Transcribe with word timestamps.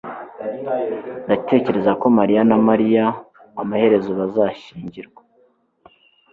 Ndatekereza 1.25 1.91
ko 2.01 2.05
mariya 2.17 2.41
na 2.49 2.57
Mariya 2.67 3.05
amaherezo 3.61 4.11
bazashyingirwa 4.19 5.21